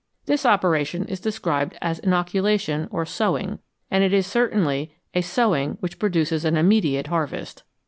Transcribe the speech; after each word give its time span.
This 0.25 0.47
operation 0.47 1.05
is 1.05 1.19
described 1.19 1.77
as" 1.79 1.99
inoculation" 1.99 2.87
or" 2.91 3.05
sowing,"" 3.19 3.59
and 3.91 4.03
it 4.03 4.13
is 4.13 4.25
certainly 4.25 4.95
a 5.13 5.21
sowing 5.21 5.77
which 5.79 5.99
produces 5.99 6.43
an 6.43 6.57
immediate 6.57 7.05
harvest. 7.05 7.61